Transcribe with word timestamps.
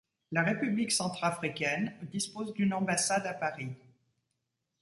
La 0.31 0.41
République 0.41 0.91
centrafricaine 0.91 1.93
dispose 2.11 2.55
d'une 2.55 2.73
ambassade 2.73 3.27
à 3.27 3.35
Paris. 3.35 3.69